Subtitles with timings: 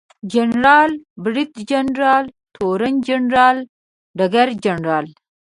[0.33, 0.91] جنرال،
[1.23, 3.57] بریدجنرال، تورن جنرال،
[4.17, 5.05] ډګرجنرال